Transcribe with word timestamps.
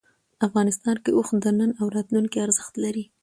افغانستان 0.47 0.95
کې 1.03 1.11
اوښ 1.13 1.29
د 1.43 1.45
نن 1.59 1.71
او 1.79 1.85
راتلونکي 1.95 2.37
ارزښت 2.45 2.73
لري. 2.83 3.03